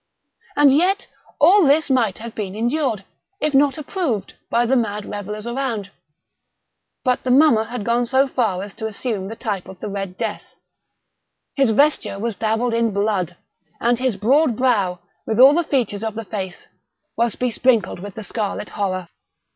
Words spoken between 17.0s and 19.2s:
was besprinkled with the scarlet horror.